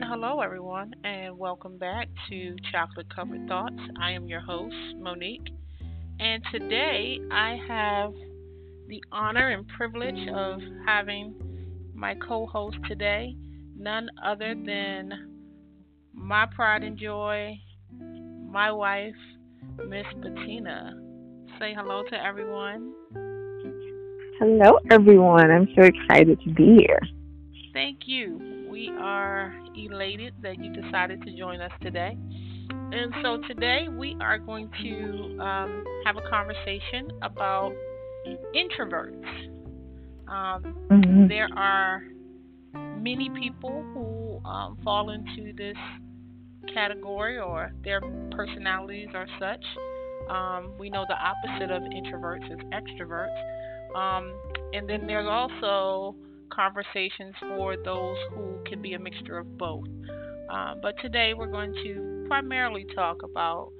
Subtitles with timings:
[0.00, 3.76] And hello, everyone, and welcome back to Chocolate Covered Thoughts.
[4.00, 5.46] I am your host, Monique,
[6.18, 8.14] and today I have
[8.88, 11.34] the honor and privilege of having
[11.94, 13.36] my co host today,
[13.76, 15.12] none other than
[16.14, 17.60] my pride and joy,
[18.48, 19.12] my wife,
[19.86, 20.98] Miss Bettina.
[21.58, 22.94] Say hello to everyone.
[24.38, 25.50] Hello, everyone.
[25.50, 27.00] I'm so excited to be here.
[27.74, 28.59] Thank you.
[28.70, 32.16] We are elated that you decided to join us today.
[32.70, 37.72] And so today we are going to um, have a conversation about
[38.54, 39.24] introverts.
[40.28, 41.26] Um, mm-hmm.
[41.26, 42.04] There are
[42.96, 45.76] many people who um, fall into this
[46.72, 49.64] category or their personalities are such.
[50.28, 53.36] Um, we know the opposite of introverts is extroverts.
[53.96, 54.32] Um,
[54.72, 56.14] and then there's also
[56.60, 59.86] conversations for those who can be a mixture of both.
[60.52, 63.70] Uh, but today we're going to primarily talk about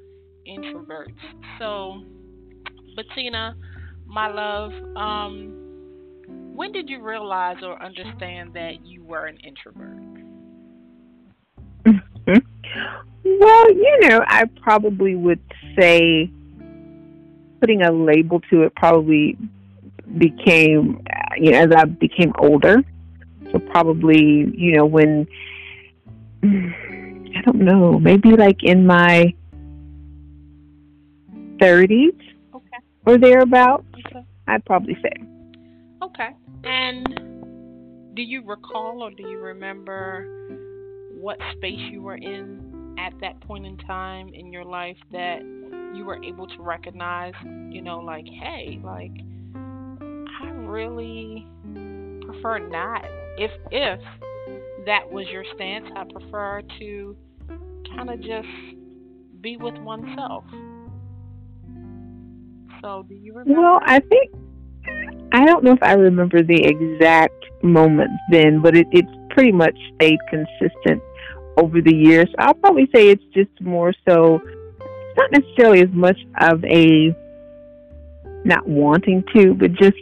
[0.48, 1.12] introverts.
[1.58, 2.02] So,
[2.96, 3.54] Bettina,
[4.06, 5.56] my love, um,
[6.54, 10.00] when did you realize or understand that you were an introvert?
[13.24, 15.40] well, you know, I probably would
[15.78, 16.30] say
[17.60, 19.36] putting a label to it probably
[20.16, 21.02] became,
[21.36, 22.82] you know, as I became older.
[23.52, 25.26] So probably, you know, when
[26.44, 29.34] I don't know, maybe like in my
[31.58, 32.18] 30s
[32.54, 32.78] okay.
[33.06, 34.24] or thereabouts, okay.
[34.46, 35.12] I'd probably say.
[36.02, 36.30] Okay.
[36.64, 40.26] And do you recall or do you remember
[41.20, 45.40] what space you were in at that point in time in your life that
[45.94, 47.34] you were able to recognize,
[47.70, 49.12] you know, like, hey, like,
[50.42, 51.46] I really
[52.24, 53.04] prefer not.
[53.36, 54.00] If if
[54.86, 57.16] that was your stance, I prefer to
[57.96, 58.48] kind of just
[59.40, 60.44] be with oneself.
[62.82, 63.60] So, do you remember?
[63.60, 64.30] Well, I think
[65.32, 69.76] I don't know if I remember the exact moments then, but it, it's pretty much
[69.96, 71.02] stayed consistent
[71.56, 72.28] over the years.
[72.38, 74.40] I'll probably say it's just more so,
[75.16, 77.14] not necessarily as much of a
[78.44, 79.96] not wanting to, but just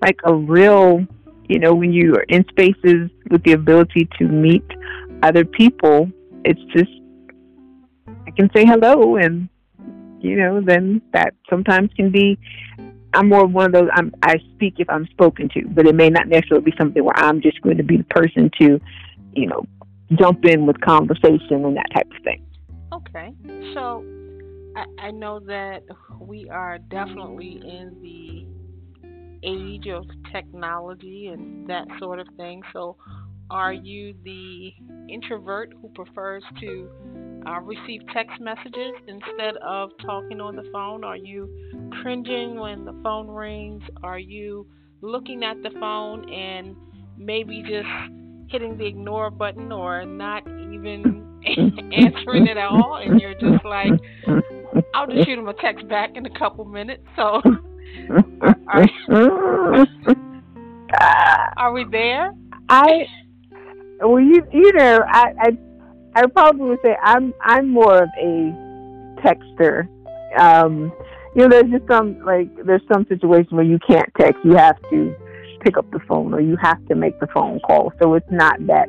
[0.00, 1.06] like a real,
[1.48, 4.64] you know, when you are in spaces with the ability to meet
[5.22, 6.10] other people,
[6.44, 6.90] it's just,
[8.26, 9.48] I can say hello and,
[10.20, 12.38] you know, then that sometimes can be,
[13.14, 16.10] I'm more one of those, I'm, I speak if I'm spoken to, but it may
[16.10, 18.80] not necessarily be something where I'm just going to be the person to,
[19.32, 19.64] you know,
[20.14, 22.44] jump in with conversation and that type of thing.
[22.92, 23.32] Okay.
[23.74, 24.04] So
[24.76, 25.82] I, I know that
[26.20, 28.46] we are definitely in the
[29.42, 32.62] age of technology and that sort of thing.
[32.72, 32.96] So,
[33.50, 34.72] are you the
[35.08, 36.90] introvert who prefers to
[37.46, 41.02] uh, receive text messages instead of talking on the phone?
[41.02, 41.48] Are you
[42.02, 43.82] cringing when the phone rings?
[44.02, 44.66] Are you
[45.00, 46.76] looking at the phone and
[47.16, 47.88] maybe just
[48.50, 51.40] hitting the ignore button or not even
[51.92, 53.00] answering it at all?
[53.02, 53.92] And you're just like,
[54.94, 57.04] I'll just shoot him a text back in a couple minutes.
[57.16, 57.40] So,
[61.56, 62.32] are, we there?
[62.68, 63.06] I
[64.00, 65.58] well, you you know, I I
[66.14, 68.52] I probably would say I'm I'm more of a
[69.22, 69.88] texter.
[70.38, 70.92] Um,
[71.34, 74.76] you know, there's just some like there's some situation where you can't text, you have
[74.90, 75.14] to
[75.60, 77.92] pick up the phone or you have to make the phone call.
[78.00, 78.88] So it's not that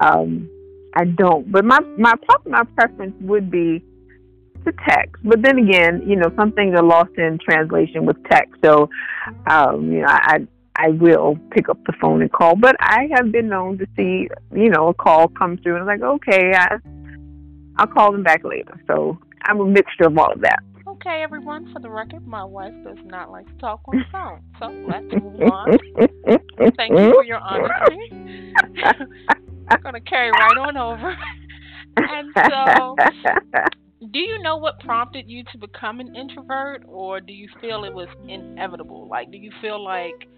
[0.00, 0.48] um,
[0.94, 1.50] I don't.
[1.50, 2.14] But my my
[2.46, 3.84] my preference would be
[4.64, 5.22] to text.
[5.24, 8.54] But then again, you know, some things are lost in translation with text.
[8.64, 8.88] So,
[9.46, 10.46] um, you know, I
[10.76, 12.56] I will pick up the phone and call.
[12.56, 16.00] But I have been known to see, you know, a call come through, and I'm
[16.00, 16.78] like, okay, I
[17.76, 18.80] I'll call them back later.
[18.86, 20.60] So I'm a mixture of all of that.
[20.86, 21.72] Okay, everyone.
[21.72, 24.40] For the record, my wife does not like to talk on the phone.
[24.58, 25.78] So let's move on.
[26.76, 28.52] Thank you for your honesty.
[29.68, 31.16] I'm going to carry right on over.
[31.96, 32.96] And so,
[34.10, 37.94] do you know what prompted you to become an introvert or do you feel it
[37.94, 39.06] was inevitable?
[39.08, 40.28] Like do you feel like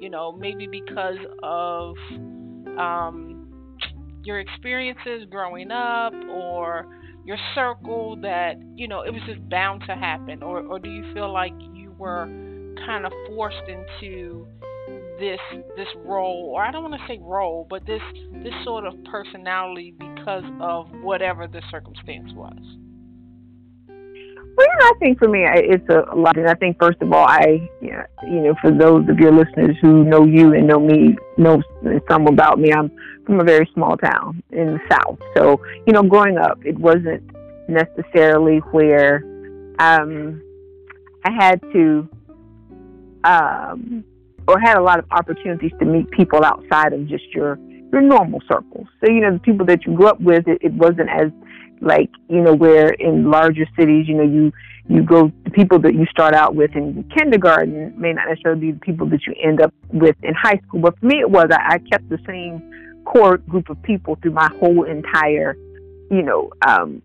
[0.00, 1.96] you know maybe because of
[2.78, 3.76] um,
[4.22, 6.86] your experiences growing up or
[7.26, 10.42] your circle that you know it was just bound to happen?
[10.42, 12.24] Or or do you feel like you were
[12.86, 14.46] kind of forced into
[15.18, 15.40] this
[15.76, 16.52] this role?
[16.54, 18.02] Or I don't want to say role but this
[18.42, 22.56] this sort of personality because of whatever the circumstance was
[24.60, 26.36] well, I think for me, it's a lot.
[26.36, 30.04] And I think first of all, I, you know, for those of your listeners who
[30.04, 31.62] know you and know me, know
[32.08, 32.72] some about me.
[32.72, 32.90] I'm
[33.24, 35.18] from a very small town in the South.
[35.36, 37.22] So, you know, growing up, it wasn't
[37.68, 39.22] necessarily where
[39.78, 40.42] um,
[41.24, 42.08] I had to,
[43.24, 44.04] um,
[44.48, 47.58] or had a lot of opportunities to meet people outside of just your
[47.92, 48.86] your normal circles.
[49.00, 51.30] So, you know, the people that you grew up with, it, it wasn't as
[51.80, 54.52] like you know where in larger cities you know you
[54.88, 58.72] you go the people that you start out with in kindergarten may not necessarily be
[58.72, 60.80] the people that you end up with in high school.
[60.80, 64.32] But for me it was i, I kept the same core group of people through
[64.32, 65.56] my whole entire
[66.10, 67.02] you know um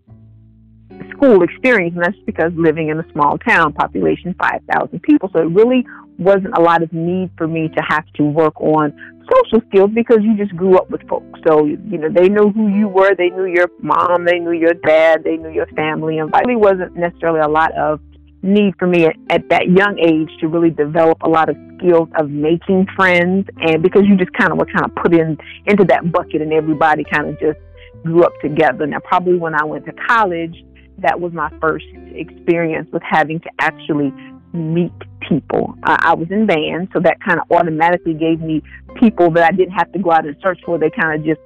[1.12, 1.94] school experience.
[1.94, 5.30] And that's because living in a small town population 5000 people.
[5.32, 5.86] So it really
[6.18, 8.94] wasn't a lot of need for me to have to work on
[9.32, 11.40] social skills because you just grew up with folks.
[11.46, 13.14] So, you know, they knew who you were.
[13.14, 14.24] They knew your mom.
[14.24, 15.24] They knew your dad.
[15.24, 16.18] They knew your family.
[16.18, 18.00] And really wasn't necessarily a lot of
[18.42, 22.08] need for me at, at that young age to really develop a lot of skills
[22.18, 23.46] of making friends.
[23.58, 25.36] And because you just kind of were kind of put in
[25.66, 27.58] into that bucket and everybody kind of just
[28.04, 28.86] grew up together.
[28.86, 30.64] Now, probably when I went to college,
[30.98, 34.12] that was my first experience with having to actually
[34.52, 34.92] meet
[35.28, 35.74] people.
[35.82, 38.62] Uh, I was in band, so that kind of automatically gave me
[38.94, 40.78] people that I didn't have to go out and search for.
[40.78, 41.40] They kind of just,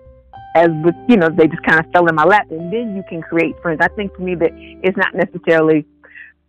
[0.54, 2.50] as with, you know, they just kind of fell in my lap.
[2.50, 3.80] And then you can create friends.
[3.80, 5.86] I think for me that it's not necessarily,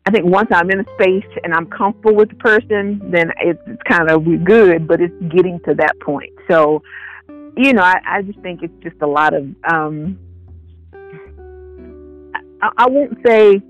[0.06, 3.62] I think once I'm in a space and I'm comfortable with the person, then it's,
[3.68, 6.34] it's kind of, we're good, but it's getting to that point.
[6.50, 6.82] So,
[7.58, 10.20] you know, I, I just think it's just a lot of, um,
[12.62, 13.62] I, I won't say,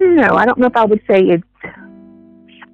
[0.00, 1.44] no, I don't know if I would say it's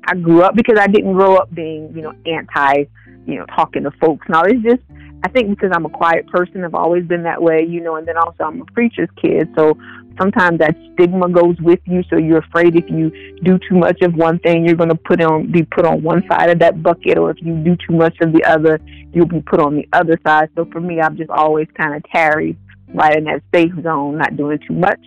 [0.09, 2.85] I grew up because I didn't grow up being, you know, anti,
[3.27, 4.27] you know, talking to folks.
[4.29, 4.83] Now it's just
[5.25, 8.07] I think because I'm a quiet person, I've always been that way, you know, and
[8.07, 9.77] then also I'm a preacher's kid, so
[10.19, 13.11] sometimes that stigma goes with you, so you're afraid if you
[13.43, 16.23] do too much of one thing, you're going to put on be put on one
[16.31, 18.79] side of that bucket, or if you do too much of the other,
[19.13, 20.49] you'll be put on the other side.
[20.55, 22.57] So for me, I've just always kind of tarried
[22.95, 25.01] right in that safe zone, not doing too much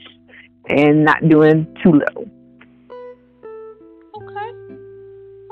[0.70, 2.30] and not doing too little.
[4.16, 4.50] Okay.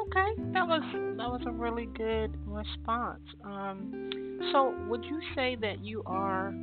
[0.01, 0.41] Okay.
[0.53, 0.81] That was
[1.17, 3.21] that was a really good response.
[3.43, 6.53] Um, so, would you say that you are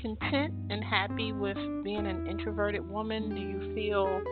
[0.00, 3.34] content and happy with being an introverted woman?
[3.34, 4.22] Do you feel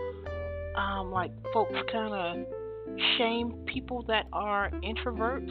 [0.76, 2.46] um, like folks kind of
[3.16, 5.50] shame people that are introverts?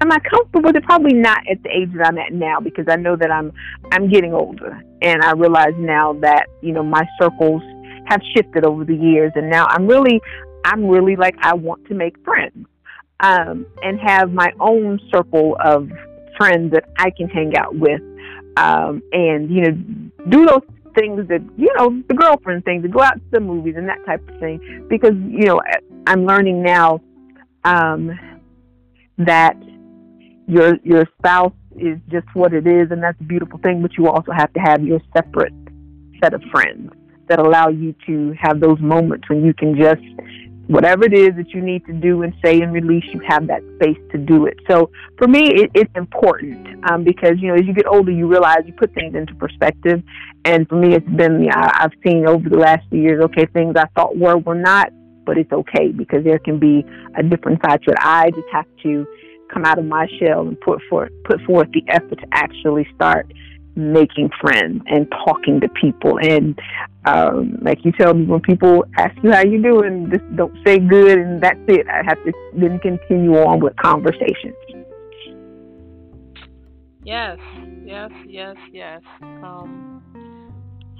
[0.00, 0.84] Am I comfortable with it?
[0.84, 3.52] Probably not at the age that I'm at now because I know that I'm
[3.92, 7.62] I'm getting older and I realize now that you know my circles
[8.06, 10.20] have shifted over the years and now I'm really
[10.64, 12.66] I'm really like I want to make friends
[13.20, 15.88] um, and have my own circle of
[16.36, 18.00] friends that I can hang out with,
[18.56, 19.70] um, and you know,
[20.28, 20.62] do those
[20.94, 24.04] things that you know the girlfriend things, to go out to the movies and that
[24.04, 24.86] type of thing.
[24.88, 25.60] Because you know,
[26.06, 27.00] I'm learning now
[27.64, 28.18] um,
[29.18, 29.56] that
[30.46, 33.82] your your spouse is just what it is, and that's a beautiful thing.
[33.82, 35.54] But you also have to have your separate
[36.22, 36.92] set of friends
[37.28, 40.02] that allow you to have those moments when you can just
[40.68, 43.62] whatever it is that you need to do and say and release, you have that
[43.76, 44.58] space to do it.
[44.68, 48.26] So for me, it, it's important um, because you know as you get older, you
[48.26, 50.02] realize you put things into perspective.
[50.44, 53.74] And for me, it's been you I've seen over the last few years, okay, things
[53.76, 54.90] I thought were were not,
[55.24, 56.84] but it's okay because there can be
[57.16, 57.98] a different side to it.
[58.00, 59.06] I just have to
[59.52, 63.32] come out of my shell and put forth put forth the effort to actually start
[63.76, 66.18] making friends and talking to people.
[66.18, 66.58] And
[67.04, 70.78] um, like you tell me, when people ask you how you doing, just don't say
[70.78, 71.86] good and that's it.
[71.88, 74.54] I have to then continue on with conversations.
[77.04, 77.38] Yes,
[77.84, 79.00] yes, yes, yes.
[79.22, 80.02] Um,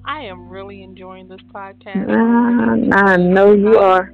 [0.04, 2.08] I am really enjoying this podcast.
[2.08, 4.12] Uh, I know you are.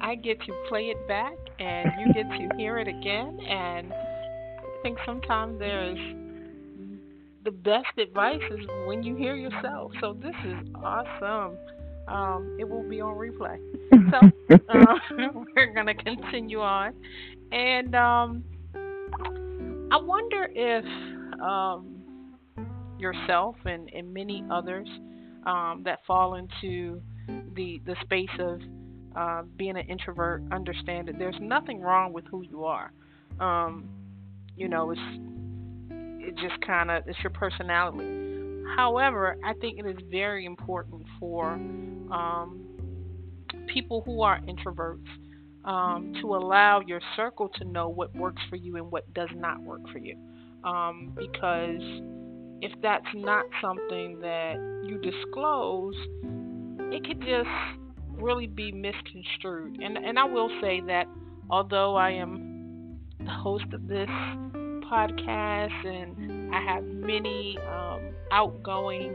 [0.00, 3.38] I get to play it back and you get to hear it again.
[3.40, 5.98] And I think sometimes there's
[7.44, 9.92] the best advice is when you hear yourself.
[10.00, 11.56] So this is awesome.
[12.08, 13.58] Um, it will be on replay.
[14.10, 14.94] So uh,
[15.56, 16.94] we're going to continue on.
[17.52, 18.44] And um,
[19.92, 20.84] I wonder if
[21.40, 22.02] um,
[22.98, 24.88] yourself and, and many others
[25.46, 27.00] um, that fall into
[27.54, 28.60] the, the space of
[29.16, 32.92] uh, being an introvert understand that there's nothing wrong with who you are.
[33.40, 33.88] Um,
[34.56, 35.00] you know, it's
[36.24, 38.64] it just kind of it's your personality.
[38.76, 42.64] However, I think it is very important for um,
[43.66, 45.06] people who are introverts
[45.64, 49.60] um, to allow your circle to know what works for you and what does not
[49.62, 50.16] work for you,
[50.64, 51.80] um, because
[52.62, 54.54] if that's not something that
[54.84, 55.94] you disclose,
[56.92, 57.48] it could just
[58.22, 59.80] really be misconstrued.
[59.82, 61.06] And and I will say that
[61.50, 64.08] although I am the host of this
[64.90, 68.00] podcast and I have many um,
[68.30, 69.14] outgoing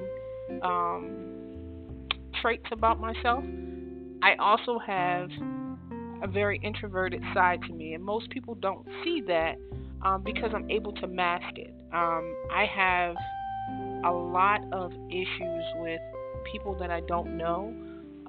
[0.63, 2.07] um,
[2.41, 3.43] traits about myself,
[4.23, 5.29] I also have
[6.23, 9.55] a very introverted side to me, and most people don't see that
[10.03, 11.73] um, because I'm able to mask it.
[11.93, 13.15] Um, I have
[14.05, 15.99] a lot of issues with
[16.51, 17.73] people that I don't know.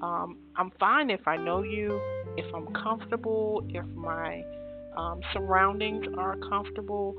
[0.03, 2.01] Um, I'm fine if I know you,
[2.37, 4.43] if I'm comfortable, if my
[4.97, 7.15] um, surroundings are comfortable.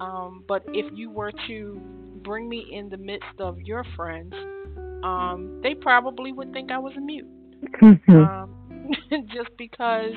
[0.00, 1.80] Um, but if you were to
[2.24, 4.34] bring me in the midst of your friends,
[5.04, 7.28] um, they probably would think I was a mute.
[7.82, 8.92] Mm-hmm.
[9.32, 10.12] just because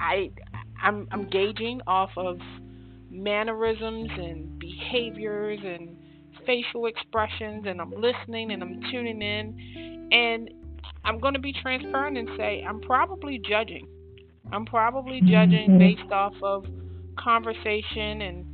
[0.00, 0.30] I
[0.82, 2.38] I'm, I'm gauging off of
[3.10, 5.96] mannerisms and behaviors and
[6.46, 10.50] facial expressions and I'm listening and I'm tuning in and
[11.04, 13.88] I'm going to be transparent and say I'm probably judging.
[14.52, 15.78] I'm probably judging mm-hmm.
[15.78, 16.66] based off of
[17.18, 18.46] conversation and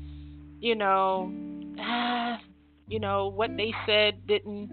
[0.61, 1.33] you know
[1.79, 2.39] ah,
[2.89, 4.71] you know what they said didn't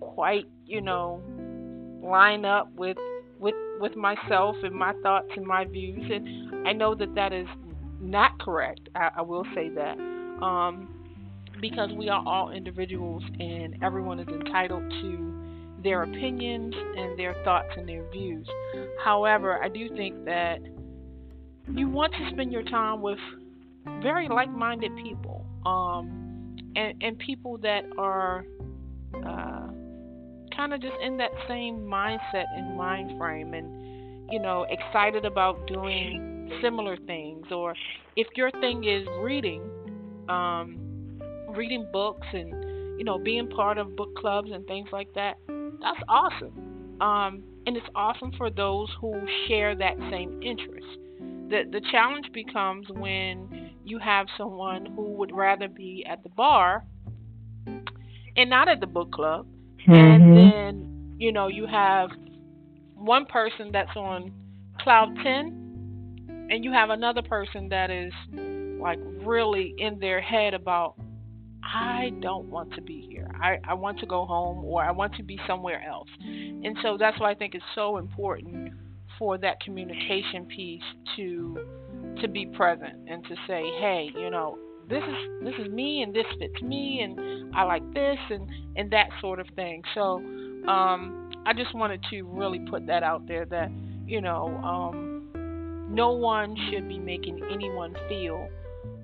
[0.00, 1.22] quite, you know,
[2.02, 2.96] line up with
[3.38, 7.46] with with myself and my thoughts and my views and I know that that is
[8.00, 8.88] not correct.
[8.94, 9.98] I, I will say that.
[10.42, 10.88] Um,
[11.60, 15.39] because we are all individuals and everyone is entitled to
[15.82, 18.46] their opinions and their thoughts and their views.
[19.02, 20.60] However, I do think that
[21.68, 23.18] you want to spend your time with
[24.02, 28.44] very like-minded people, um, and and people that are
[29.14, 29.68] uh,
[30.54, 35.66] kind of just in that same mindset and mind frame, and you know, excited about
[35.66, 37.46] doing similar things.
[37.50, 37.74] Or
[38.16, 39.62] if your thing is reading,
[40.28, 40.78] um,
[41.56, 45.36] reading books and you know being part of book clubs and things like that
[45.80, 46.98] that's awesome.
[47.00, 49.14] Um, and it's awesome for those who
[49.48, 50.86] share that same interest.
[51.48, 56.84] The the challenge becomes when you have someone who would rather be at the bar
[58.36, 59.46] and not at the book club.
[59.88, 59.92] Mm-hmm.
[59.94, 62.10] and then you know you have
[62.94, 64.30] one person that's on
[64.80, 68.12] cloud 10 and you have another person that is
[68.78, 70.96] like really in their head about
[71.72, 73.30] I don't want to be here.
[73.40, 76.08] I, I want to go home or I want to be somewhere else.
[76.20, 78.72] And so that's why I think it's so important
[79.18, 80.82] for that communication piece
[81.16, 81.58] to
[82.20, 84.58] to be present and to say, hey, you know,
[84.88, 88.90] this is this is me and this fits me and I like this and and
[88.90, 89.82] that sort of thing.
[89.94, 90.16] So
[90.66, 93.70] um, I just wanted to really put that out there that
[94.06, 98.48] you know um, no one should be making anyone feel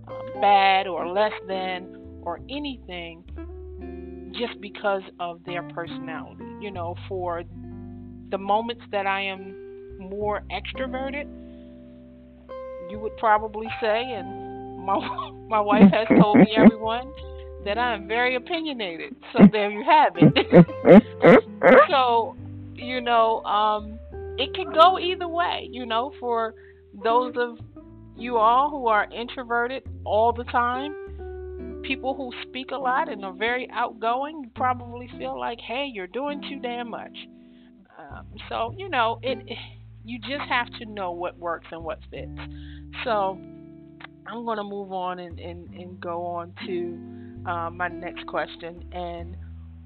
[0.08, 1.95] um, bad or less than
[2.26, 3.24] or anything
[4.32, 6.44] just because of their personality.
[6.60, 7.44] You know, for
[8.30, 9.54] the moments that I am
[9.98, 11.26] more extroverted,
[12.90, 17.10] you would probably say, and my my wife has told me everyone
[17.64, 19.14] that I am very opinionated.
[19.32, 21.42] So there you have it.
[21.90, 22.36] so,
[22.74, 23.98] you know, um,
[24.36, 25.68] it can go either way.
[25.70, 26.54] You know, for
[27.02, 27.58] those of
[28.16, 30.94] you all who are introverted all the time,
[31.86, 36.40] people who speak a lot and are very outgoing probably feel like, hey, you're doing
[36.42, 37.16] too damn much.
[37.98, 39.38] Um, so you know, it.
[40.04, 42.38] You just have to know what works and what fits.
[43.02, 43.40] So
[44.28, 48.84] I'm going to move on and, and, and go on to uh, my next question.
[48.92, 49.36] And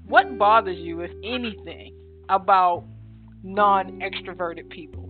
[0.07, 1.95] what bothers you, if anything,
[2.29, 2.83] about
[3.43, 5.09] non extroverted people?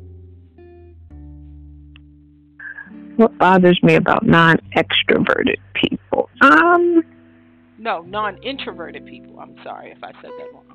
[3.17, 6.00] What bothers me about non extroverted people?
[6.41, 7.03] Um,
[7.77, 9.39] no, non-introverted people.
[9.39, 10.65] I'm sorry if I said that wrong.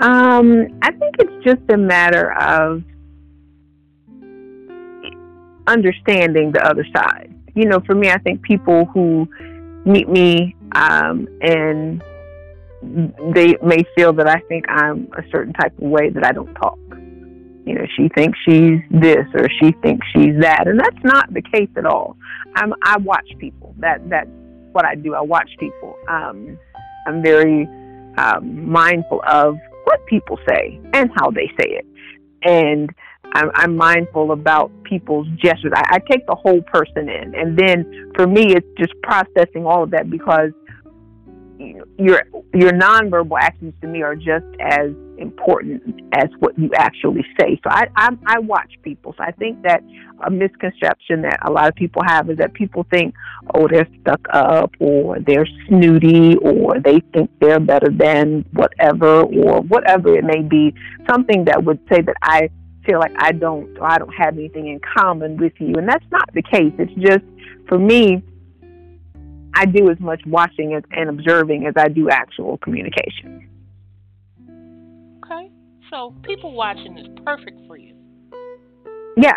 [0.00, 2.82] Um, I think it's just a matter of
[5.66, 7.34] understanding the other side.
[7.54, 9.28] You know, for me, I think people who
[9.84, 12.02] meet me um, and
[13.34, 16.54] they may feel that I think I'm a certain type of way that I don't
[16.54, 16.78] talk.
[17.70, 21.40] You know, she thinks she's this or she thinks she's that, and that's not the
[21.40, 22.16] case at all.
[22.56, 23.76] I'm I watch people.
[23.78, 24.28] That that's
[24.72, 25.14] what I do.
[25.14, 25.94] I watch people.
[26.08, 26.58] Um,
[27.06, 27.68] I'm very
[28.18, 31.86] um, mindful of what people say and how they say it,
[32.42, 32.90] and
[33.34, 35.72] I'm, I'm mindful about people's gestures.
[35.72, 39.84] I, I take the whole person in, and then for me, it's just processing all
[39.84, 40.50] of that because
[41.60, 47.60] your your nonverbal actions to me are just as important as what you actually say.
[47.62, 49.14] So I, I I watch people.
[49.16, 49.82] So I think that
[50.26, 53.14] a misconception that a lot of people have is that people think,
[53.54, 59.60] oh, they're stuck up or they're snooty or they think they're better than whatever or
[59.62, 60.74] whatever it may be.
[61.08, 62.48] Something that would say that I
[62.86, 66.06] feel like I don't or I don't have anything in common with you, and that's
[66.10, 66.72] not the case.
[66.78, 67.24] It's just
[67.68, 68.22] for me.
[69.52, 73.50] I do as much watching and observing as I do actual communication.
[75.90, 77.94] So people watching is perfect for you.
[79.16, 79.36] Yeah,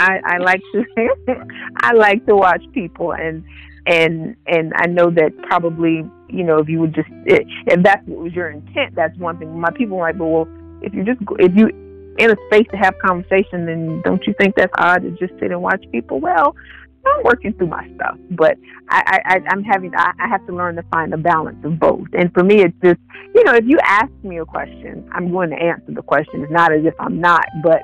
[0.00, 0.84] I, I like to.
[1.76, 3.44] I like to watch people, and
[3.86, 8.24] and and I know that probably you know if you would just if that's what
[8.24, 9.58] was your intent, that's one thing.
[9.58, 10.48] My people are like, well,
[10.82, 11.68] if you're just if you
[12.18, 15.50] in a space to have conversation, then don't you think that's odd to just sit
[15.50, 16.20] and watch people?
[16.20, 16.56] Well,
[17.06, 18.56] I'm working through my stuff, but
[18.88, 22.06] I, I, I'm having I, I have to learn to find a balance of both.
[22.12, 23.00] And for me, it's just
[23.34, 26.42] you know, if you ask me a question, I'm going to answer the question.
[26.42, 27.82] It's not as if I'm not, but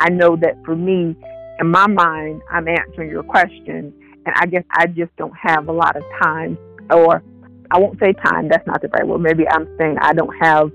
[0.00, 1.16] I know that for me,
[1.60, 3.92] in my mind, I'm answering your question,
[4.26, 6.56] and I guess I just don't have a lot of time,
[6.90, 7.22] or
[7.70, 8.48] I won't say time.
[8.48, 9.20] That's not the right word.
[9.20, 10.70] Maybe I'm saying I don't have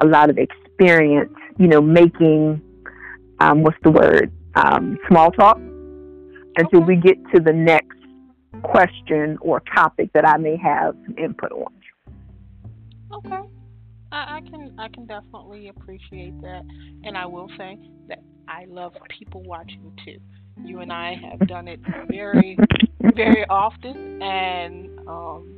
[0.00, 2.60] a lot of experience, you know, making
[3.40, 5.58] um, what's the word, um, small talk
[6.56, 7.98] until we get to the next
[8.62, 11.72] question or topic that I may have some input on.
[13.12, 13.48] Okay.
[14.10, 16.62] I, I can I can definitely appreciate that,
[17.04, 17.78] and I will say
[18.08, 20.18] that I love people watching too.
[20.64, 22.58] You and I have done it very,
[23.14, 25.56] very often, and um,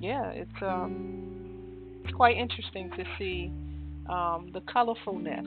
[0.00, 3.50] yeah, it's um, it's quite interesting to see
[4.08, 5.46] um, the colorfulness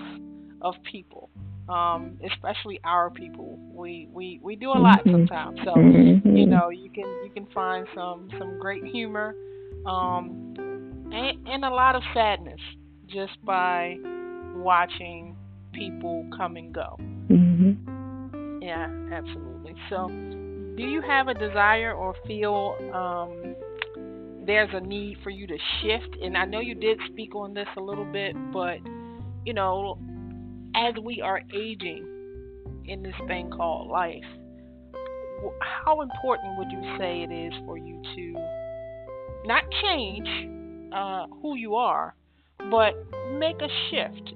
[0.62, 1.30] of people
[1.70, 3.58] um, especially our people.
[3.74, 5.12] We, we we do a lot mm-hmm.
[5.12, 6.36] sometimes, so mm-hmm.
[6.36, 9.36] you know you can you can find some some great humor,
[9.86, 10.54] um,
[11.12, 12.60] and, and a lot of sadness
[13.08, 13.98] just by
[14.56, 15.36] watching
[15.74, 16.98] people come and go.
[17.30, 18.62] Mm-hmm.
[18.62, 19.76] Yeah, absolutely.
[19.90, 23.56] So, do you have a desire or feel um,
[24.46, 26.18] there's a need for you to shift?
[26.22, 28.78] And I know you did speak on this a little bit, but
[29.46, 29.98] you know,
[30.76, 32.06] as we are aging
[32.86, 34.24] in this thing called life,
[35.60, 40.28] how important would you say it is for you to not change
[40.94, 42.14] uh, who you are,
[42.70, 42.94] but
[43.38, 44.34] make a shift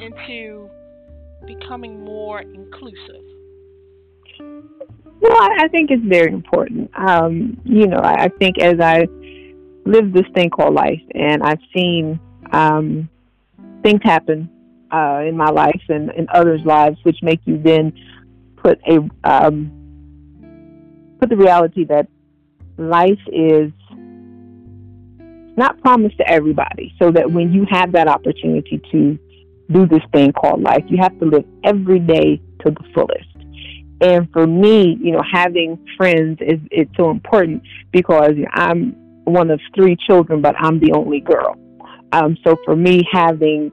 [0.00, 0.68] into
[1.46, 3.24] becoming more inclusive?
[5.20, 6.90] Well, I think it's very important.
[6.96, 9.06] Um, you know, I think as I
[9.84, 12.18] live this thing called life, and I've seen
[12.52, 13.08] um,
[13.82, 14.48] things happen
[14.92, 17.92] uh, in my life and in others' lives, which make you then
[18.56, 19.70] put a um,
[21.20, 22.08] put the reality that
[22.76, 23.72] life is
[25.56, 26.94] not promised to everybody.
[26.98, 29.18] So that when you have that opportunity to
[29.70, 33.26] do this thing called life, you have to live every day to the fullest.
[34.00, 38.92] And for me, you know, having friends is it's so important because I'm
[39.24, 41.56] one of three children, but I'm the only girl.
[42.12, 43.70] Um, so for me, having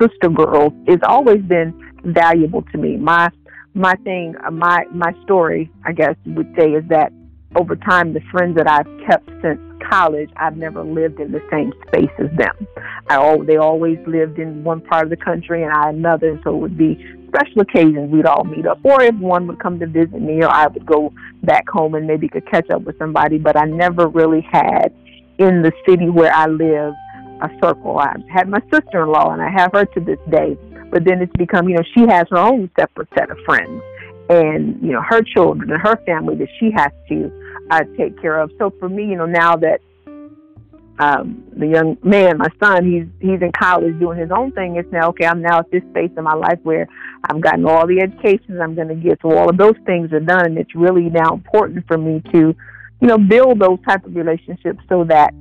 [0.00, 1.72] sister girls has always been
[2.04, 2.96] valuable to me.
[2.96, 3.30] My
[3.74, 7.12] my thing, uh, my my story, I guess you would say, is that
[7.54, 11.72] over time, the friends that I've kept since college, I've never lived in the same
[11.86, 12.66] space as them.
[13.08, 16.54] I all they always lived in one part of the country and I another, so
[16.54, 16.94] it would be
[17.28, 20.50] special occasions we'd all meet up, or if one would come to visit me, or
[20.50, 23.38] I would go back home and maybe could catch up with somebody.
[23.38, 24.92] But I never really had
[25.38, 26.94] in the city where I live
[27.42, 27.98] a circle.
[27.98, 30.56] I had my sister in law, and I have her to this day.
[30.90, 33.82] But then it's become, you know, she has her own separate set of friends,
[34.28, 37.32] and you know, her children and her family that she has to
[37.70, 38.50] uh, take care of.
[38.58, 39.80] So for me, you know, now that
[40.98, 44.76] um, the young man, my son, he's he's in college doing his own thing.
[44.76, 45.26] It's now okay.
[45.26, 46.86] I'm now at this space in my life where
[47.24, 50.20] I've gotten all the educations I'm going to get, so all of those things are
[50.20, 52.54] done, and it's really now important for me to,
[53.00, 55.32] you know, build those type of relationships so that,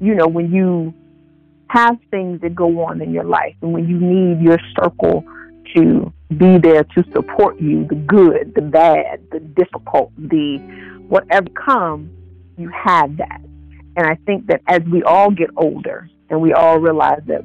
[0.00, 0.92] you know, when you
[1.68, 3.54] have things that go on in your life.
[3.62, 5.24] And when you need your circle
[5.74, 10.58] to be there to support you, the good, the bad, the difficult, the
[11.08, 12.10] whatever comes,
[12.56, 13.40] you have that.
[13.96, 17.44] And I think that as we all get older and we all realize that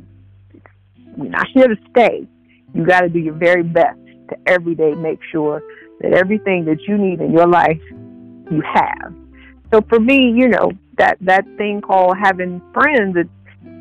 [1.17, 2.27] we're not here to stay,
[2.73, 5.61] you got to do your very best to every day make sure
[6.01, 7.81] that everything that you need in your life,
[8.51, 9.13] you have.
[9.73, 13.29] So for me, you know, that, that thing called having friends, it's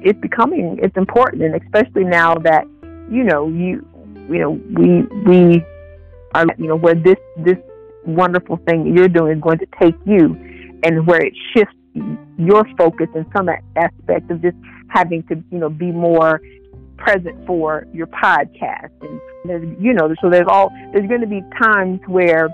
[0.04, 2.64] it's becoming it's important, and especially now that
[3.10, 3.86] you know you
[4.28, 5.64] you know we we
[6.34, 7.58] are you know where this this
[8.04, 10.36] wonderful thing you're doing is going to take you,
[10.82, 11.76] and where it shifts
[12.38, 14.56] your focus in some aspect of just
[14.88, 16.40] having to, you know, be more
[16.96, 18.90] present for your podcast.
[19.48, 22.48] And you know, so there's all there's going to be times where,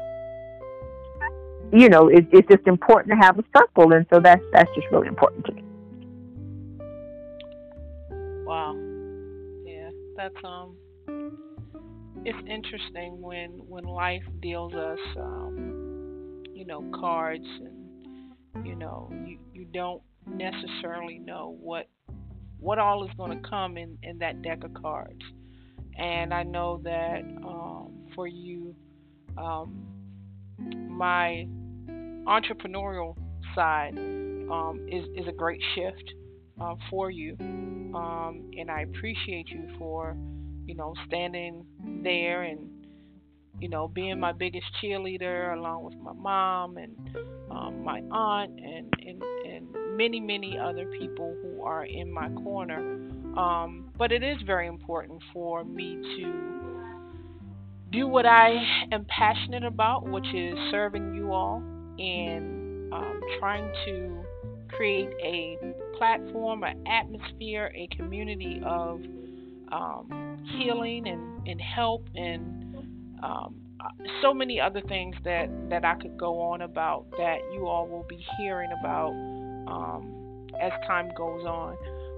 [1.73, 4.87] you know, it, it's just important to have a circle, and so that's that's just
[4.91, 5.68] really important to me.
[8.49, 8.75] Wow.
[9.67, 10.75] Yeah, that's um.
[12.25, 19.39] It's interesting when when life deals us, um, you know, cards and you know you
[19.53, 21.91] you don't necessarily know what
[22.59, 25.21] what all is going to come in, in that deck of cards.
[25.99, 28.75] And I know that um, for you,
[29.37, 29.87] um,
[30.89, 31.47] my
[32.27, 33.15] entrepreneurial
[33.55, 33.93] side
[34.51, 36.15] um, is, is a great shift
[36.61, 37.37] uh, for you.
[37.41, 40.17] Um, and I appreciate you for,
[40.67, 41.65] you know, standing
[42.03, 42.69] there and,
[43.61, 46.95] you know, being my biggest cheerleader along with my mom and
[47.51, 52.79] um, my aunt and, and, and many, many other people who are in my corner.
[53.37, 56.59] Um, but it is very important for me to
[57.91, 58.55] do what I
[58.93, 61.63] am passionate about, which is serving you all
[61.99, 64.25] and um, trying to
[64.69, 65.57] create a
[65.99, 69.01] platform, an atmosphere, a community of
[69.71, 72.77] um, healing and, and help and
[73.23, 73.57] um,
[74.23, 78.07] so many other things that, that I could go on about that you all will
[78.09, 79.11] be hearing about
[79.69, 81.77] um, as time goes on.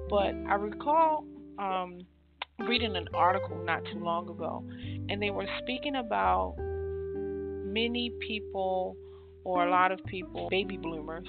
[0.08, 1.24] But I recall
[1.58, 2.00] um,
[2.68, 4.64] reading an article not too long ago,
[5.08, 8.96] and they were speaking about many people
[9.44, 11.26] or a lot of people, baby bloomers,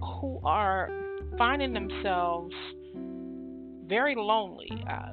[0.00, 0.90] who are
[1.36, 2.54] finding themselves
[3.86, 5.12] very lonely, uh,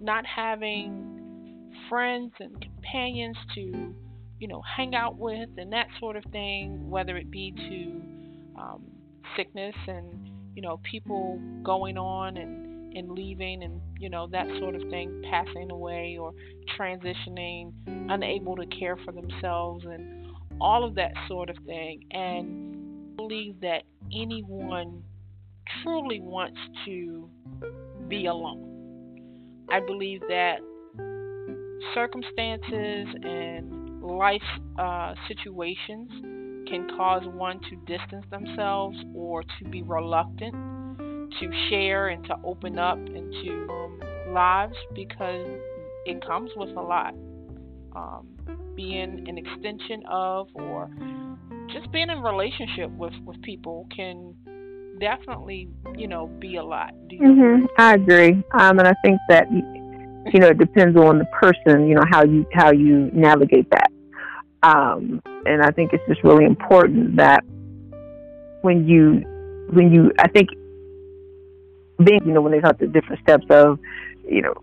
[0.00, 3.94] not having friends and companions to,
[4.38, 8.82] you know, hang out with and that sort of thing, whether it be to um,
[9.36, 14.74] sickness and you know people going on and and leaving and you know that sort
[14.74, 16.32] of thing passing away or
[16.76, 17.72] transitioning
[18.10, 20.26] unable to care for themselves and
[20.60, 22.04] all of that sort of thing.
[22.10, 23.82] And believe that
[24.14, 25.02] anyone
[25.82, 27.28] truly wants to
[28.08, 28.66] be alone
[29.70, 30.56] i believe that
[31.94, 34.42] circumstances and life
[34.78, 36.10] uh, situations
[36.68, 40.54] can cause one to distance themselves or to be reluctant
[41.38, 44.00] to share and to open up into um,
[44.32, 45.46] lives because
[46.06, 47.14] it comes with a lot.
[47.94, 48.28] Um,
[48.76, 50.88] being an extension of or
[51.72, 54.34] just being in relationship with, with people can
[55.00, 56.94] definitely, you know, be a lot.
[57.08, 57.66] Mm-hmm.
[57.78, 58.42] I agree.
[58.52, 62.22] Um, and I think that, you know, it depends on the person, you know, how
[62.24, 63.90] you, how you navigate that.
[64.62, 67.42] Um, and I think it's just really important that
[68.60, 69.22] when you,
[69.72, 70.50] when you, I think
[72.04, 73.78] being, you know, when they talk the different steps of,
[74.28, 74.54] you know,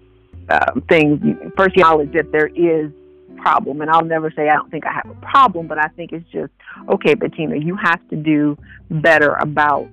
[0.50, 1.20] um, things,
[1.58, 2.92] first you acknowledge that there is
[3.38, 3.82] problem.
[3.82, 6.30] And I'll never say I don't think I have a problem, but I think it's
[6.32, 6.52] just,
[6.90, 8.58] okay, Bettina, you have to do
[8.90, 9.90] better about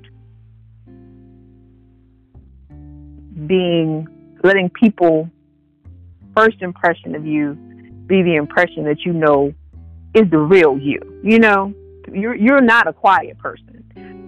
[3.46, 4.07] being,
[4.42, 5.30] letting people
[6.37, 7.54] first impression of you
[8.07, 9.54] be the impression that you know
[10.14, 11.00] is the real you.
[11.22, 11.72] You know,
[12.12, 13.85] you're you're not a quiet person.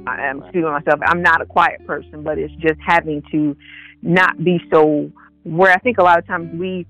[0.07, 1.01] I am speaking myself.
[1.05, 3.57] I'm not a quiet person, but it's just having to
[4.03, 5.11] not be so.
[5.43, 6.87] Where I think a lot of times we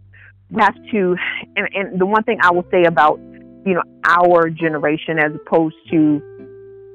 [0.59, 1.17] have to,
[1.57, 5.77] and, and the one thing I will say about you know our generation as opposed
[5.91, 6.23] to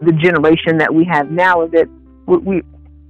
[0.02, 1.88] the generation that we have now is that
[2.26, 2.62] we, we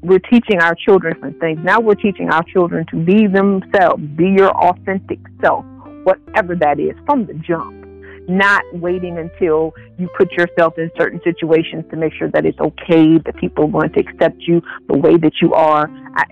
[0.01, 1.59] we're teaching our children some things.
[1.63, 5.65] Now we're teaching our children to be themselves, be your authentic self,
[6.03, 7.81] whatever that is, from the jump
[8.27, 13.17] not waiting until you put yourself in certain situations to make sure that it's okay,
[13.25, 15.89] that people are going to accept you the way that you are.
[16.15, 16.23] I,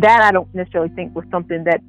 [0.00, 1.80] that I don't necessarily think was something that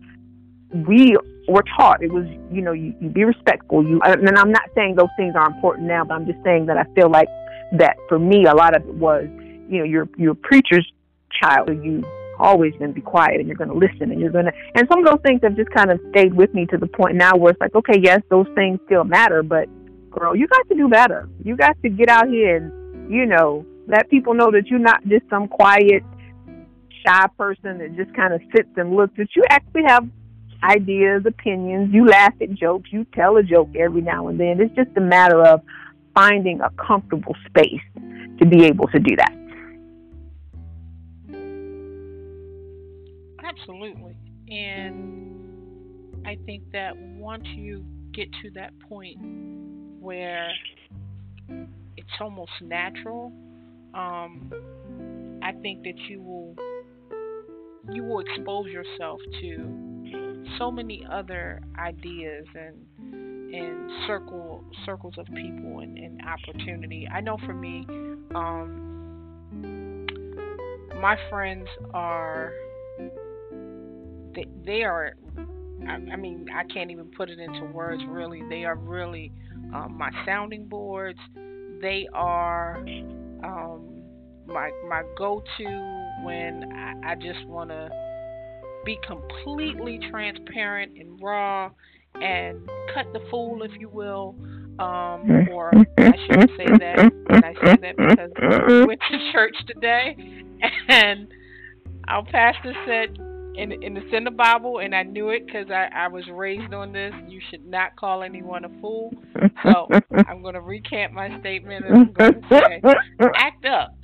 [0.71, 2.03] we were taught.
[2.03, 3.85] It was, you know, you, you be respectful.
[3.85, 6.77] You, and I'm not saying those things are important now, but I'm just saying that
[6.77, 7.27] I feel like
[7.73, 9.27] that for me, a lot of it was,
[9.69, 10.91] you know, you're you're preacher's
[11.41, 11.69] child.
[11.83, 12.03] You
[12.39, 14.87] always going to be quiet and you're going to listen and you're going to and
[14.89, 17.35] some of those things have just kind of stayed with me to the point now
[17.35, 19.67] where it's like okay yes those things still matter but
[20.09, 21.29] girl you got to do better.
[21.43, 25.05] You got to get out here and you know let people know that you're not
[25.07, 26.03] just some quiet
[27.05, 30.07] shy person that just kind of sits and looks that you actually have
[30.63, 31.93] ideas opinions.
[31.93, 32.89] You laugh at jokes.
[32.91, 34.59] You tell a joke every now and then.
[34.59, 35.61] It's just a matter of
[36.13, 37.81] finding a comfortable space
[38.39, 39.33] to be able to do that
[43.59, 44.17] Absolutely.
[44.49, 49.17] And I think that once you get to that point
[49.99, 50.49] where
[51.97, 53.31] it's almost natural
[53.93, 54.51] um,
[55.41, 56.55] I think that you will
[57.91, 62.75] you will expose yourself to so many other ideas and
[63.53, 67.07] and circle circles of people and, and opportunity.
[67.11, 67.83] I know for me,
[68.35, 70.05] um,
[71.01, 72.51] my friends are
[74.35, 75.13] they, they are
[75.87, 79.31] I, I, mean I can't even put it into words really they are really
[79.73, 81.19] um, my sounding boards
[81.81, 82.77] they are
[83.43, 84.03] um,
[84.45, 87.89] my my go-to when I, I just want to
[88.85, 91.69] be completely transparent and raw
[92.15, 94.35] and cut the fool, if you will.
[94.79, 97.11] Um, or I shouldn't say that.
[97.29, 100.15] And I say that because I went to church today,
[100.87, 101.27] and
[102.07, 103.17] our pastor said,
[103.59, 107.13] and in the Bible, and I knew it because I, I was raised on this.
[107.27, 109.11] You should not call anyone a fool.
[109.63, 109.87] So
[110.27, 112.81] I'm going to recant my statement and I'm going to say,
[113.35, 113.95] act up.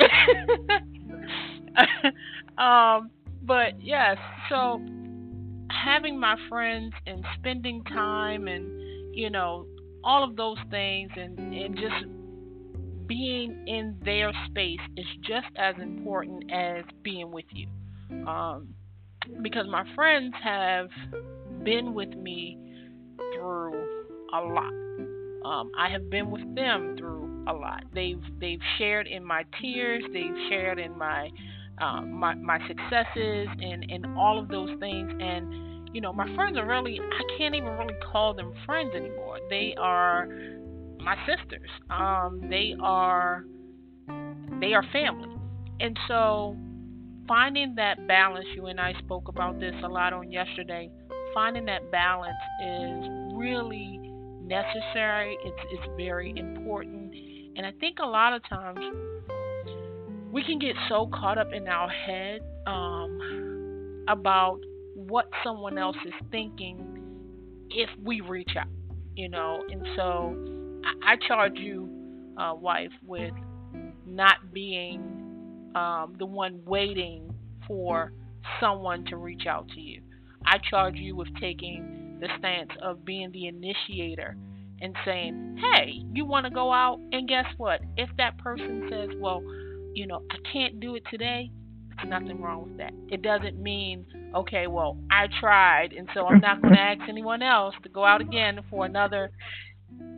[2.61, 3.09] um,
[3.43, 4.17] but yes,
[4.49, 4.81] so
[5.69, 9.65] having my friends and spending time and you know
[10.03, 12.05] all of those things and and just
[13.07, 17.67] being in their space is just as important as being with you.
[18.27, 18.69] Um,
[19.41, 20.89] because my friends have
[21.63, 22.57] been with me
[23.33, 23.73] through
[24.33, 24.73] a lot.
[25.45, 27.83] Um, I have been with them through a lot.
[27.93, 30.03] They've they've shared in my tears.
[30.11, 31.29] They've shared in my
[31.79, 35.11] um, my my successes and and all of those things.
[35.19, 39.39] And you know, my friends are really I can't even really call them friends anymore.
[39.49, 40.27] They are
[40.99, 41.69] my sisters.
[41.89, 43.45] Um, they are
[44.59, 45.29] they are family.
[45.79, 46.55] And so
[47.27, 50.89] finding that balance, you and I spoke about this a lot on yesterday.
[51.33, 53.99] Finding that balance is really
[54.41, 55.37] necessary.
[55.43, 57.13] It's it's very important.
[57.57, 58.79] And I think a lot of times
[60.31, 64.59] we can get so caught up in our head um, about
[64.95, 66.79] what someone else is thinking
[67.69, 68.67] if we reach out,
[69.15, 69.63] you know.
[69.69, 70.35] And so
[70.85, 71.89] I, I charge you,
[72.37, 73.33] uh, wife, with
[74.05, 75.14] not being
[75.75, 77.33] um, the one waiting
[77.67, 78.13] for
[78.59, 80.01] someone to reach out to you.
[80.45, 84.37] I charge you with taking the stance of being the initiator
[84.81, 86.99] and saying, hey, you want to go out?
[87.11, 87.81] And guess what?
[87.97, 89.41] If that person says, well,
[89.93, 91.51] you know, I can't do it today,
[91.95, 92.93] there's nothing wrong with that.
[93.09, 97.41] It doesn't mean, okay, well, I tried, and so I'm not going to ask anyone
[97.41, 99.31] else to go out again for another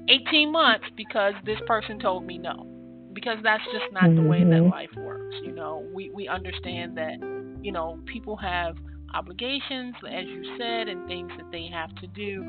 [0.09, 2.76] 18 months because this person told me no
[3.17, 4.69] because that's just not the way that mm-hmm.
[4.69, 5.35] life works.
[5.41, 7.17] You know, we we understand that
[7.63, 8.77] you know people have
[9.15, 12.43] obligations, as you said, and things that they have to do,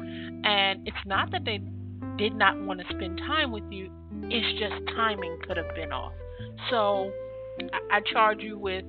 [0.44, 1.62] and it's not that they
[2.18, 3.90] did not want to spend time with you.
[4.24, 6.12] It's just timing could have been off.
[6.68, 7.12] So
[7.90, 8.85] I, I charge you with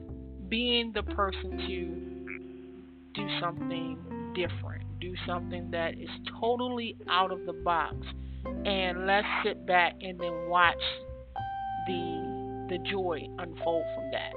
[0.49, 3.97] being the person to do something
[4.35, 6.09] different, do something that is
[6.41, 7.95] totally out of the box,
[8.65, 10.75] and let's sit back and then watch
[11.89, 12.19] the
[12.69, 14.33] the joy unfold from that.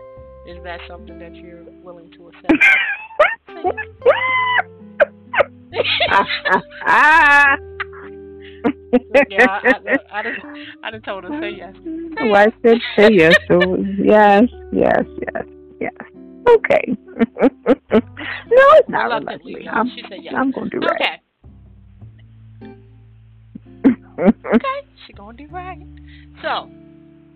[0.46, 2.52] Is that something that you're willing to accept?
[9.30, 10.46] yeah, I, I, I, just,
[10.82, 11.74] I just told her say yes.
[11.84, 13.34] Well, oh, I said say yes.
[13.48, 15.44] So yes, yes, yes,
[15.80, 15.92] yes.
[16.48, 16.84] Okay.
[17.92, 18.02] no,
[18.50, 19.68] it's not reluctantly.
[19.68, 20.34] I'm, she said yes.
[20.36, 21.00] I'm going to do right.
[21.00, 21.22] Okay.
[24.54, 25.86] okay, she's going to do right.
[26.42, 26.70] So,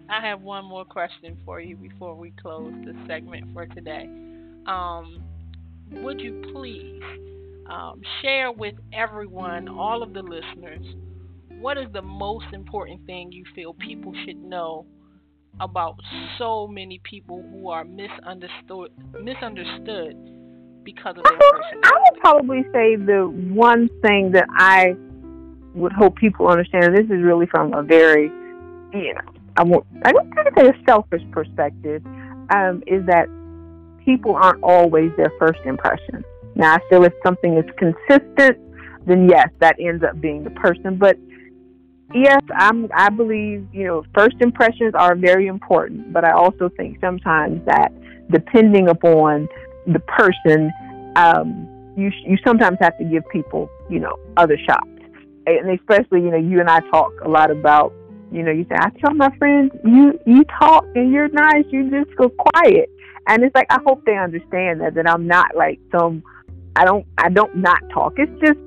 [0.09, 4.09] I have one more question for you before we close the segment for today.
[4.67, 5.23] Um,
[5.91, 7.03] would you please
[7.69, 10.85] um, share with everyone, all of the listeners,
[11.61, 14.87] what is the most important thing you feel people should know
[15.61, 15.97] about
[16.39, 18.91] so many people who are misunderstood
[19.23, 20.15] misunderstood
[20.85, 21.81] because of their personality?
[21.85, 24.95] I would probably say the one thing that I
[25.75, 26.97] would hope people understand.
[26.97, 28.31] This is really from a very,
[28.93, 32.05] you know, I won't, I think it's a selfish perspective,
[32.55, 33.27] um, is that
[34.05, 36.25] people aren't always their first impression.
[36.55, 38.59] Now, I feel if something is consistent,
[39.07, 40.97] then yes, that ends up being the person.
[40.97, 41.19] But
[42.15, 46.99] yes, I'm, I believe, you know, first impressions are very important, but I also think
[47.01, 47.93] sometimes that
[48.31, 49.49] depending upon
[49.87, 50.71] the person,
[51.17, 54.89] um, you, you sometimes have to give people, you know, other shots.
[55.47, 57.93] And especially, you know, you and I talk a lot about
[58.33, 61.91] you know, you say, I tell my friends, you you talk and you're nice, you
[61.91, 62.91] just go quiet.
[63.29, 66.23] And it's like I hope they understand that that I'm not like some
[66.75, 68.15] I don't I don't not talk.
[68.17, 68.59] It's just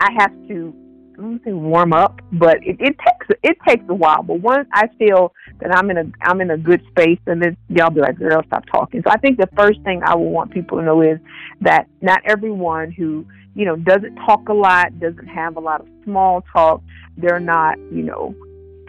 [0.00, 0.74] I have to
[1.18, 4.22] I don't say warm up, but it, it takes it takes a while.
[4.22, 7.56] But once I feel that I'm in a I'm in a good space, and then
[7.68, 10.50] y'all be like, "Girl, stop talking." So I think the first thing I will want
[10.50, 11.18] people to know is
[11.60, 15.88] that not everyone who you know doesn't talk a lot, doesn't have a lot of
[16.04, 16.82] small talk,
[17.18, 18.34] they're not you know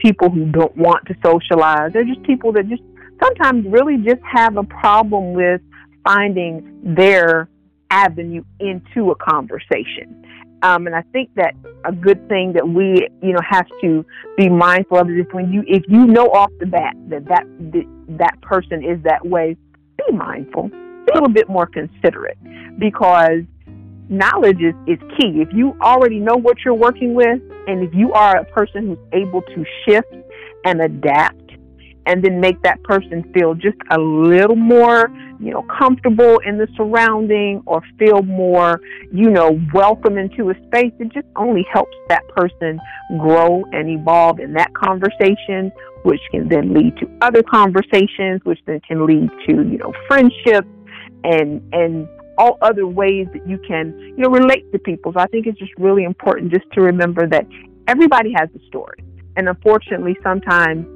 [0.01, 1.93] people who don't want to socialize.
[1.93, 2.83] They're just people that just
[3.23, 5.61] sometimes really just have a problem with
[6.03, 7.49] finding their
[7.91, 10.17] avenue into a conversation.
[10.63, 14.05] Um, and I think that a good thing that we, you know, have to
[14.37, 17.85] be mindful of is when you, if you know off the bat that that that,
[18.19, 19.57] that person is that way,
[19.97, 22.37] be mindful, be a little bit more considerate,
[22.77, 23.41] because
[24.11, 25.41] knowledge is, is key.
[25.41, 28.97] If you already know what you're working with, and if you are a person who's
[29.13, 30.13] able to shift
[30.65, 31.41] and adapt
[32.05, 36.67] and then make that person feel just a little more, you know, comfortable in the
[36.75, 38.81] surrounding or feel more,
[39.13, 42.79] you know, welcome into a space, it just only helps that person
[43.19, 45.71] grow and evolve in that conversation,
[46.03, 50.67] which can then lead to other conversations, which then can lead to, you know, friendships
[51.23, 52.07] and and
[52.41, 55.13] all other ways that you can, you know, relate to people.
[55.13, 57.45] So I think it's just really important just to remember that
[57.87, 59.03] everybody has a story.
[59.37, 60.87] And unfortunately sometimes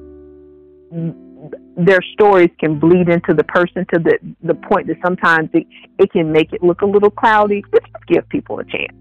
[1.77, 5.67] their stories can bleed into the person to the the point that sometimes it,
[5.99, 7.63] it can make it look a little cloudy.
[7.71, 8.97] Just give people a chance.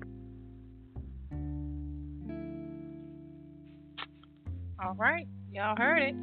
[4.84, 6.14] All right, y'all heard it.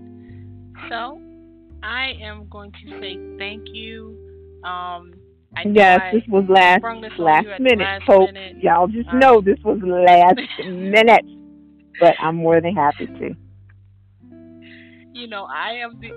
[0.87, 1.19] So
[1.81, 4.15] I am going to say thank you.
[4.63, 5.13] Um,
[5.55, 6.83] I yes, this was last
[7.19, 7.79] last minute.
[7.79, 8.57] Last Hope minute.
[8.63, 11.25] y'all just know this was last minute,
[11.99, 13.35] but I'm more than happy to
[15.13, 16.09] you know, I am the.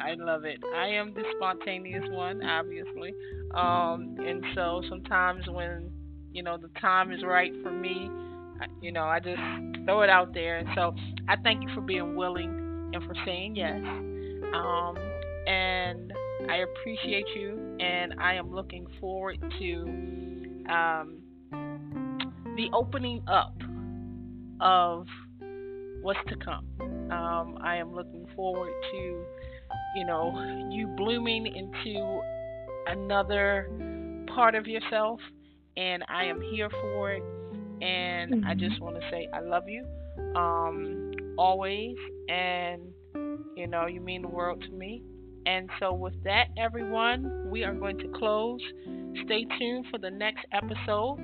[0.00, 0.58] I love it.
[0.76, 3.12] I am the spontaneous one, obviously.
[3.54, 5.90] Um, and so sometimes when
[6.32, 8.08] you know the time is right for me,
[8.60, 9.40] I, you know, I just
[9.84, 10.58] throw it out there.
[10.58, 10.94] And so
[11.28, 13.80] I thank you for being willing and for saying yes.
[14.54, 14.96] Um,
[15.46, 16.12] and
[16.48, 19.82] I appreciate you, and I am looking forward to
[20.70, 21.18] um,
[22.56, 23.56] the opening up
[24.60, 25.06] of
[26.02, 26.66] what's to come.
[27.10, 29.24] Um, I am looking forward to,
[29.96, 32.20] you know, you blooming into
[32.86, 33.68] another
[34.34, 35.20] part of yourself,
[35.76, 37.22] and I am here for it.
[37.80, 38.46] And mm-hmm.
[38.46, 39.86] I just want to say I love you
[40.34, 41.96] um, always,
[42.28, 42.82] and
[43.56, 45.02] you know, you mean the world to me.
[45.48, 48.60] And so, with that, everyone, we are going to close.
[49.24, 51.16] Stay tuned for the next episode.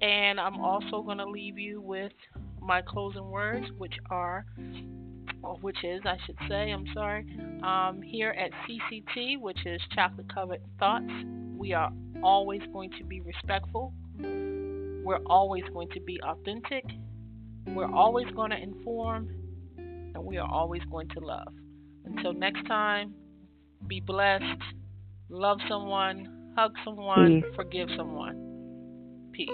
[0.00, 2.12] And I'm also going to leave you with
[2.62, 4.46] my closing words, which are,
[5.60, 7.26] which is, I should say, I'm sorry,
[7.62, 11.12] um, here at CCT, which is Chocolate Covered Thoughts,
[11.54, 13.92] we are always going to be respectful.
[14.18, 16.84] We're always going to be authentic.
[17.66, 19.28] We're always going to inform.
[19.76, 21.52] And we are always going to love.
[22.06, 23.12] Until next time,
[23.86, 24.62] be blessed.
[25.28, 26.52] Love someone.
[26.56, 27.42] Hug someone.
[27.42, 27.52] Peace.
[27.54, 29.28] Forgive someone.
[29.32, 29.50] Peace.